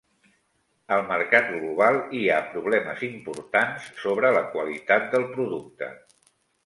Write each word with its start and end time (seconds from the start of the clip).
Al 0.95 1.03
mercat 1.09 1.51
global, 1.57 1.99
hi 2.19 2.23
ha 2.29 2.39
problemes 2.55 3.03
importants 3.09 3.91
sobre 4.07 4.33
la 4.39 4.43
qualitat 4.57 5.07
del 5.17 5.27
producte. 5.37 5.93